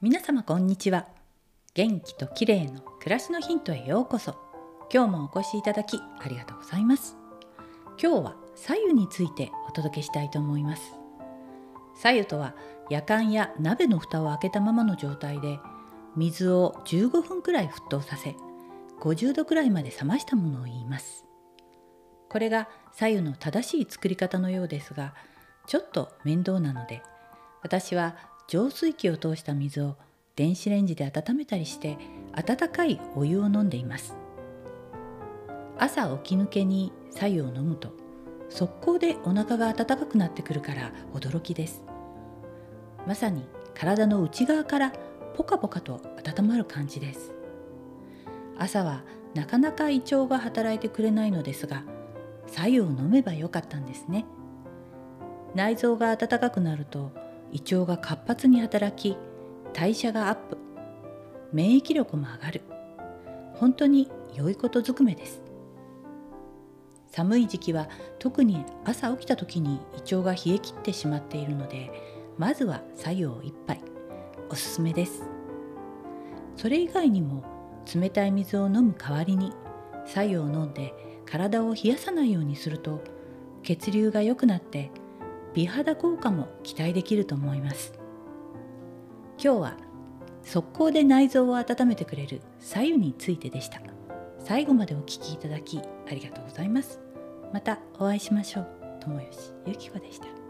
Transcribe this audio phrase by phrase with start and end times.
[0.00, 1.08] 皆様こんにちは。
[1.74, 4.36] 元気と綺麗の暮らしのヒントへようこそ。
[4.94, 7.16] 今日もお越しいただきありがとうございます。
[8.00, 10.92] 今日は左右についてお届けしたいと思います。
[11.96, 12.54] 左右とは
[12.88, 15.58] やかんや鍋の蓋を開けたままの状態で
[16.14, 18.36] 水を15分くらい沸騰させ
[19.00, 21.24] 50度くらいまで冷ましたものを言います。
[22.28, 25.12] これが左右の正しい作り方のようですが
[25.66, 27.02] ちょっと面倒なので
[27.62, 29.96] 私は浄水器を通した水を
[30.34, 31.98] 電子レンジで温めたりして
[32.32, 34.16] 温かいお湯を飲んでいます。
[35.76, 37.92] 朝起き抜けに白湯を飲むと
[38.48, 41.82] 速攻でお腹が温かくなってくるから驚きです。
[43.06, 44.92] まさに体の内側から
[45.36, 47.34] ポカポカと温まる感じです。
[48.56, 49.04] 朝は
[49.34, 51.84] なかなか胃腸が働いてくれないのですが
[52.46, 54.24] 白湯を飲めばよかったんですね。
[55.54, 59.16] 内臓が温かくなると胃腸が活発に働き
[59.72, 60.58] 代謝がアップ。
[61.52, 62.62] 免疫力も上がる。
[63.54, 65.42] 本当に良いことずくめです。
[67.06, 67.88] 寒い時期は
[68.18, 71.90] 特に朝起きた時に胃腸が冷え切ってしまっているので
[72.36, 73.80] まずは作用一杯
[74.50, 75.24] おすすめです。
[76.56, 77.44] それ以外にも
[77.92, 79.52] 冷たい水を飲む代わりに
[80.04, 83.02] 白湯を飲んで体を冷やさないようにすると
[83.62, 84.90] 血流が良くなって
[85.54, 87.92] 美肌効果も期待できると思います。
[89.42, 89.76] 今日は
[90.42, 93.80] 速攻で内臓を温めてくれる左右についてでした。
[94.44, 97.00] 最後までお聴きいただきありがとうございます。
[97.52, 98.66] またお会いしましょう。
[99.00, 100.47] 友吉ゆき子でした。